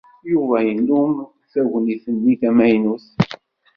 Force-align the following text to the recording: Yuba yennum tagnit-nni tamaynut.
Yuba 0.31 0.57
yennum 0.67 1.13
tagnit-nni 1.51 2.33
tamaynut. 2.41 3.05